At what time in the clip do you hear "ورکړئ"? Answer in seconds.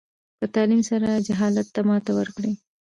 2.15-2.53